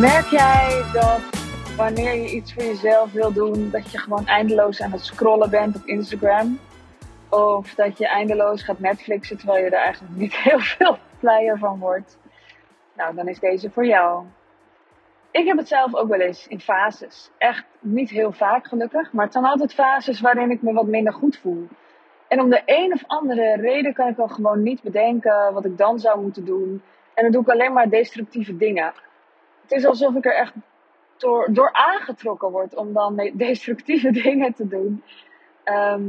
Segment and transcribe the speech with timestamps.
[0.00, 1.20] Merk jij dat
[1.76, 5.76] wanneer je iets voor jezelf wil doen, dat je gewoon eindeloos aan het scrollen bent
[5.76, 6.58] op Instagram?
[7.28, 11.78] Of dat je eindeloos gaat Netflixen terwijl je er eigenlijk niet heel veel blijer van
[11.78, 12.18] wordt?
[12.96, 14.24] Nou, dan is deze voor jou.
[15.30, 17.30] Ik heb het zelf ook wel eens in fases.
[17.38, 21.12] Echt niet heel vaak gelukkig, maar het zijn altijd fases waarin ik me wat minder
[21.12, 21.68] goed voel.
[22.28, 25.78] En om de een of andere reden kan ik wel gewoon niet bedenken wat ik
[25.78, 26.82] dan zou moeten doen.
[27.14, 28.92] En dan doe ik alleen maar destructieve dingen.
[29.68, 30.52] Het is alsof ik er echt
[31.16, 35.02] door, door aangetrokken word om dan destructieve dingen te doen.
[35.64, 36.08] Ehm,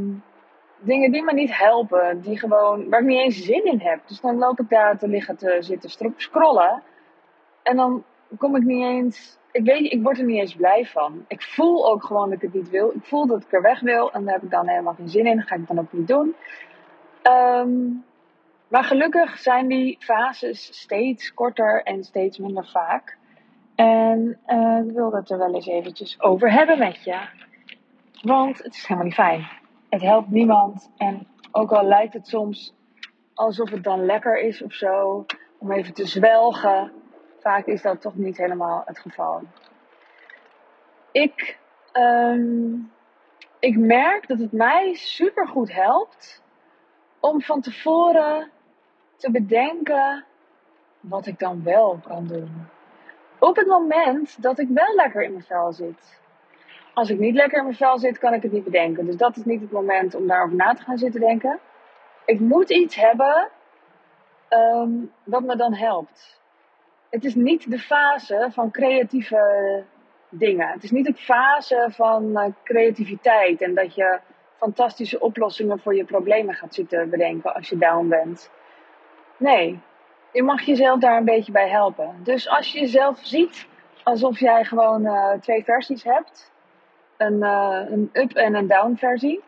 [0.79, 3.99] dingen die me niet helpen, die gewoon, waar ik niet eens zin in heb.
[4.07, 6.83] Dus dan loop ik daar te liggen te zitten scrollen.
[7.63, 8.03] En dan
[8.37, 11.25] kom ik niet eens, ik weet ik word er niet eens blij van.
[11.27, 12.91] Ik voel ook gewoon dat ik het niet wil.
[12.91, 15.25] Ik voel dat ik er weg wil en daar heb ik dan helemaal geen zin
[15.25, 15.35] in.
[15.35, 16.35] Dat ga ik dan ook niet doen.
[17.21, 17.69] Ehm,
[18.67, 23.17] maar gelukkig zijn die fases steeds korter en steeds minder vaak.
[23.79, 27.19] En uh, ik wil het er wel eens eventjes over hebben met je.
[28.21, 29.47] Want het is helemaal niet fijn.
[29.89, 30.91] Het helpt niemand.
[30.97, 32.73] En ook al lijkt het soms
[33.33, 35.25] alsof het dan lekker is of zo,
[35.57, 36.91] om even te zwelgen,
[37.39, 39.41] vaak is dat toch niet helemaal het geval.
[41.11, 41.59] Ik,
[41.93, 42.91] um,
[43.59, 46.43] ik merk dat het mij super goed helpt
[47.19, 48.51] om van tevoren
[49.15, 50.25] te bedenken
[50.99, 52.67] wat ik dan wel kan doen.
[53.39, 56.19] Op het moment dat ik wel lekker in mijn vel zit.
[56.93, 59.05] Als ik niet lekker in mijn vel zit, kan ik het niet bedenken.
[59.05, 61.59] Dus dat is niet het moment om daarover na te gaan zitten denken.
[62.25, 63.49] Ik moet iets hebben
[64.49, 66.41] um, wat me dan helpt.
[67.09, 69.83] Het is niet de fase van creatieve
[70.29, 70.67] dingen.
[70.67, 74.19] Het is niet de fase van uh, creativiteit en dat je
[74.57, 78.51] fantastische oplossingen voor je problemen gaat zitten bedenken als je down bent.
[79.37, 79.79] Nee,
[80.31, 82.15] je mag jezelf daar een beetje bij helpen.
[82.23, 83.67] Dus als je jezelf ziet
[84.03, 86.51] alsof jij gewoon uh, twee versies hebt,
[87.17, 89.43] een, uh, een up- en een down-versie,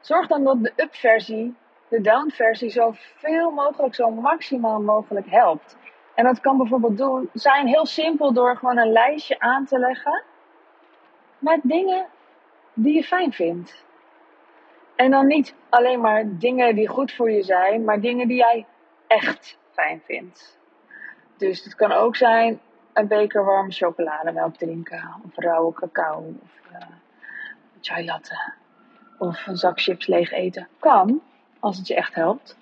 [0.00, 1.56] zorg dan dat de up-versie
[1.88, 5.76] de down-versie zoveel mogelijk, zo maximaal mogelijk helpt.
[6.14, 10.22] En dat kan bijvoorbeeld doen, zijn heel simpel door gewoon een lijstje aan te leggen
[11.38, 12.06] met dingen
[12.74, 13.84] die je fijn vindt.
[14.96, 18.66] En dan niet alleen maar dingen die goed voor je zijn, maar dingen die jij
[19.10, 20.58] echt fijn vindt.
[21.36, 22.60] Dus het kan ook zijn
[22.92, 26.78] een beker warme chocolademelk drinken, of rauwe cacao, of uh,
[27.80, 28.52] chai latte,
[29.18, 30.68] of een zak chips leeg eten.
[30.78, 31.22] Kan,
[31.60, 32.58] als het je echt helpt.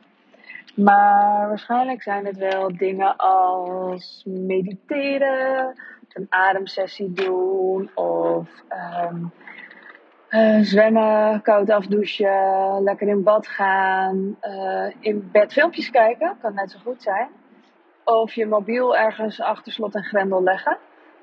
[0.75, 5.75] Maar waarschijnlijk zijn het wel dingen als mediteren,
[6.13, 8.49] een ademsessie doen of
[9.11, 9.33] um,
[10.31, 16.71] uh, zwemmen, koud afdouchen, lekker in bad gaan, uh, in bed filmpjes kijken, kan net
[16.71, 17.29] zo goed zijn.
[18.05, 20.79] Of je mobiel ergens achter slot en grendel leggen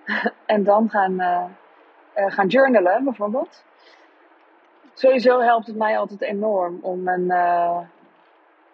[0.45, 1.43] en dan gaan, uh,
[2.13, 3.63] gaan journalen bijvoorbeeld.
[4.93, 7.31] Sowieso helpt het mij altijd enorm om mijn,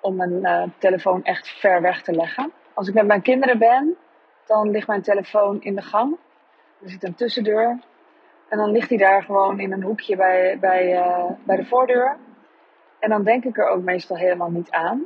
[0.02, 2.52] om mijn telefoon echt ver weg te leggen.
[2.74, 3.98] Als ik met mijn kinderen ben,
[4.46, 6.18] dan ligt mijn telefoon in de gang.
[6.84, 7.80] Er zit een tussendeur.
[8.52, 12.18] En dan ligt hij daar gewoon in een hoekje bij, bij, uh, bij de voordeur.
[13.00, 15.06] En dan denk ik er ook meestal helemaal niet aan.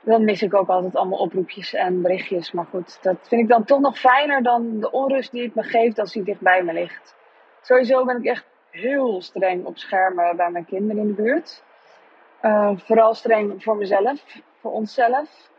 [0.00, 2.52] Dan mis ik ook altijd allemaal oproepjes en berichtjes.
[2.52, 5.62] Maar goed, dat vind ik dan toch nog fijner dan de onrust die het me
[5.62, 7.16] geeft als hij dicht bij me ligt.
[7.60, 11.62] Sowieso ben ik echt heel streng op schermen bij mijn kinderen in de buurt.
[12.42, 14.24] Uh, vooral streng voor mezelf,
[14.60, 15.50] voor onszelf.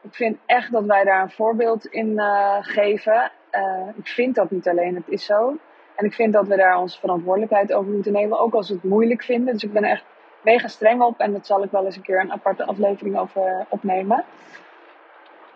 [0.00, 3.30] Ik vind echt dat wij daar een voorbeeld in uh, geven.
[3.56, 5.56] Uh, ik vind dat niet alleen, het is zo.
[5.94, 8.84] En ik vind dat we daar onze verantwoordelijkheid over moeten nemen, ook als we het
[8.84, 9.52] moeilijk vinden.
[9.52, 10.04] Dus ik ben echt
[10.42, 13.66] mega streng op en dat zal ik wel eens een keer een aparte aflevering over
[13.68, 14.24] opnemen.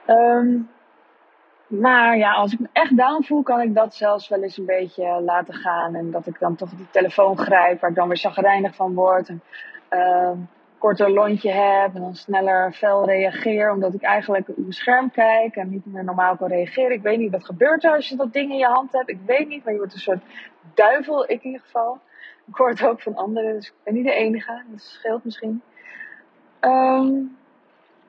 [0.07, 0.71] Um,
[1.67, 4.65] maar ja, als ik me echt down voel, kan ik dat zelfs wel eens een
[4.65, 5.95] beetje laten gaan.
[5.95, 9.29] En dat ik dan toch die telefoon grijp, waar ik dan weer chagrijnig van word.
[9.29, 9.43] En,
[9.91, 10.31] uh,
[10.79, 13.71] korter lontje heb en dan sneller fel reageer.
[13.71, 16.93] Omdat ik eigenlijk op mijn scherm kijk en niet meer normaal kan reageren.
[16.93, 19.09] Ik weet niet wat gebeurt er als je dat ding in je hand hebt.
[19.09, 20.23] Ik weet niet, maar je wordt een soort
[20.75, 21.99] duivel, ik in ieder geval.
[22.47, 24.63] Ik hoor het ook van anderen, dus ik ben niet de enige.
[24.69, 25.63] Dat scheelt misschien.
[26.61, 27.37] Um,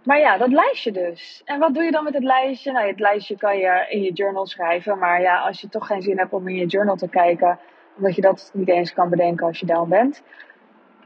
[0.03, 1.41] maar ja, dat lijstje dus.
[1.45, 2.71] En wat doe je dan met het lijstje?
[2.71, 4.97] Nou, het lijstje kan je in je journal schrijven.
[4.97, 7.59] Maar ja, als je toch geen zin hebt om in je journal te kijken,
[7.95, 10.23] omdat je dat niet eens kan bedenken als je down bent,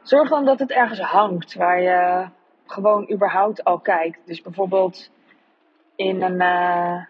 [0.03, 2.27] zorg dan dat het ergens hangt waar je
[2.65, 4.19] gewoon überhaupt al kijkt.
[4.25, 5.09] Dus bijvoorbeeld
[5.95, 7.05] in een, uh,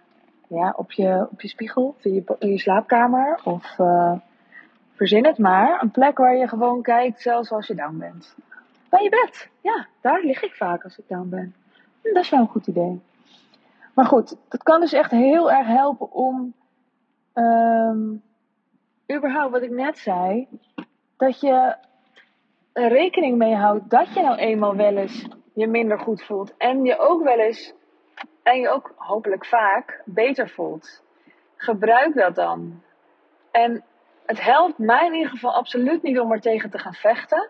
[0.47, 3.39] ja, op, je, op je spiegel, in je, in je slaapkamer.
[3.43, 4.13] Of uh,
[4.93, 5.81] verzin het maar.
[5.81, 8.35] Een plek waar je gewoon kijkt, zelfs als je down bent.
[8.89, 9.49] Bij je bed.
[9.61, 11.55] Ja, daar lig ik vaak als ik down ben.
[12.01, 13.01] Dat is wel een goed idee.
[13.93, 16.53] Maar goed, dat kan dus echt heel erg helpen om,
[17.33, 18.23] um,
[19.15, 20.47] überhaupt wat ik net zei,
[21.17, 21.75] dat je
[22.73, 26.53] rekening mee houdt dat je nou eenmaal wel eens je minder goed voelt.
[26.57, 27.73] En je ook wel eens,
[28.43, 31.03] en je ook hopelijk vaak, beter voelt.
[31.55, 32.81] Gebruik dat dan.
[33.51, 33.83] En
[34.25, 37.49] het helpt mij in ieder geval absoluut niet om er tegen te gaan vechten.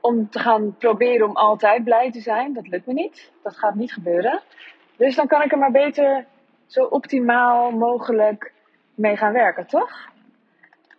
[0.00, 2.52] Om te gaan proberen om altijd blij te zijn.
[2.52, 3.32] Dat lukt me niet.
[3.42, 4.42] Dat gaat niet gebeuren.
[4.96, 6.26] Dus dan kan ik er maar beter
[6.66, 8.52] zo optimaal mogelijk
[8.94, 10.08] mee gaan werken, toch?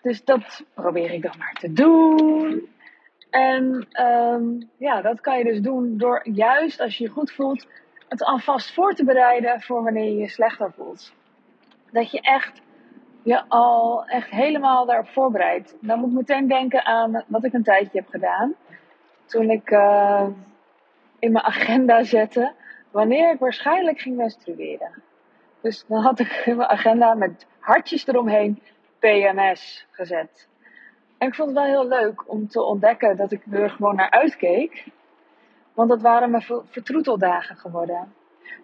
[0.01, 2.69] Dus dat probeer ik dan maar te doen.
[3.29, 7.67] En um, ja, dat kan je dus doen door juist als je je goed voelt,
[8.07, 11.13] het alvast voor te bereiden voor wanneer je je slechter voelt.
[11.91, 12.61] Dat je echt
[13.27, 15.75] je al echt helemaal daarop voorbereidt.
[15.81, 18.55] Dan moet ik meteen denken aan wat ik een tijdje heb gedaan.
[19.25, 20.27] Toen ik uh,
[21.19, 22.53] in mijn agenda zette
[22.91, 25.03] wanneer ik waarschijnlijk ging menstrueren.
[25.61, 28.61] Dus dan had ik in mijn agenda met hartjes eromheen
[28.99, 30.47] PMS gezet.
[31.17, 34.11] En ik vond het wel heel leuk om te ontdekken dat ik er gewoon naar
[34.11, 34.85] uitkeek.
[35.73, 38.13] Want dat waren mijn vertroeteldagen geworden.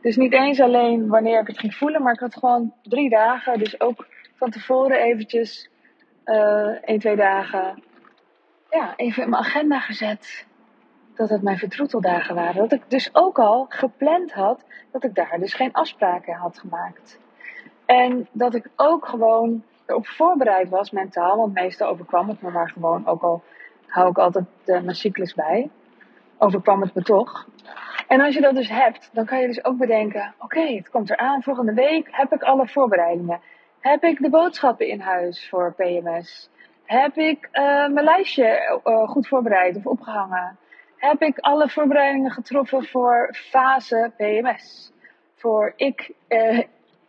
[0.01, 3.59] Dus niet eens alleen wanneer ik het ging voelen, maar ik had gewoon drie dagen.
[3.59, 5.69] Dus ook van tevoren eventjes,
[6.25, 7.83] uh, één, twee dagen,
[8.69, 10.45] ja, even in mijn agenda gezet.
[11.15, 12.55] Dat het mijn vertroeteldagen waren.
[12.55, 17.19] Dat ik dus ook al gepland had dat ik daar dus geen afspraken had gemaakt.
[17.85, 21.37] En dat ik ook gewoon erop voorbereid was mentaal.
[21.37, 23.43] Want meestal overkwam het me maar gewoon, ook al
[23.87, 25.69] hou ik altijd uh, mijn cyclus bij.
[26.37, 27.47] Overkwam het me toch.
[28.07, 31.09] En als je dat dus hebt, dan kan je dus ook bedenken: oké, het komt
[31.09, 31.43] eraan.
[31.43, 33.41] Volgende week heb ik alle voorbereidingen.
[33.79, 36.49] Heb ik de boodschappen in huis voor PMS?
[36.85, 40.57] Heb ik uh, mijn lijstje uh, goed voorbereid of opgehangen?
[40.95, 44.91] Heb ik alle voorbereidingen getroffen voor fase PMS?
[45.35, 46.11] Voor ik,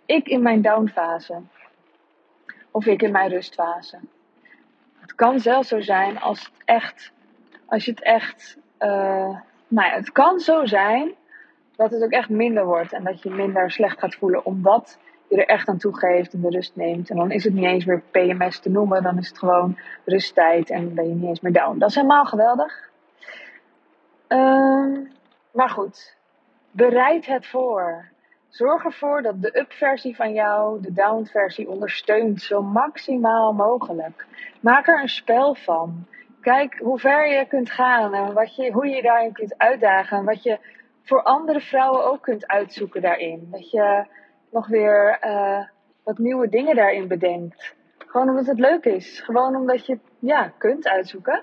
[0.06, 1.42] ik in mijn downfase
[2.74, 3.98] of ik in mijn rustfase.
[5.00, 7.12] Het kan zelfs zo zijn als het echt,
[7.66, 8.88] als je het echt, uh,
[9.68, 11.14] nou ja, het kan zo zijn
[11.76, 14.98] dat het ook echt minder wordt en dat je minder slecht gaat voelen omdat
[15.28, 17.10] je er echt aan toegeeft en de rust neemt.
[17.10, 20.70] En dan is het niet eens meer PMS te noemen, dan is het gewoon rusttijd
[20.70, 21.78] en ben je niet eens meer down.
[21.78, 22.90] Dat is helemaal geweldig.
[24.28, 24.98] Uh,
[25.50, 26.16] maar goed,
[26.70, 28.12] bereid het voor.
[28.54, 34.26] Zorg ervoor dat de up-versie van jou de down-versie ondersteunt, zo maximaal mogelijk.
[34.60, 36.06] Maak er een spel van.
[36.40, 40.18] Kijk hoe ver je kunt gaan en wat je, hoe je daarin kunt uitdagen.
[40.18, 40.58] En wat je
[41.02, 43.48] voor andere vrouwen ook kunt uitzoeken daarin.
[43.50, 44.04] Dat je
[44.50, 45.64] nog weer uh,
[46.04, 47.74] wat nieuwe dingen daarin bedenkt.
[47.98, 49.20] Gewoon omdat het leuk is.
[49.20, 51.42] Gewoon omdat je het ja, kunt uitzoeken.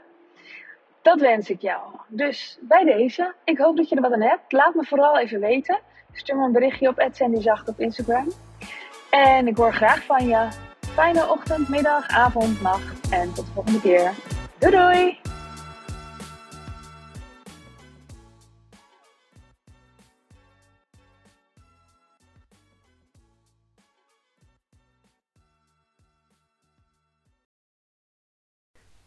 [1.01, 1.81] Dat wens ik jou.
[2.07, 4.51] Dus bij deze, ik hoop dat je er wat aan hebt.
[4.51, 5.79] Laat me vooral even weten.
[6.11, 8.27] Stuur me een berichtje op Zacht op Instagram.
[9.09, 10.47] En ik hoor graag van je.
[10.93, 13.09] Fijne ochtend, middag, avond, nacht.
[13.09, 14.13] En tot de volgende keer.
[14.59, 15.30] Doei doei!